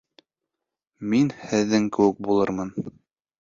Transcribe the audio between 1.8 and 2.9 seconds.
кеүек булырмын...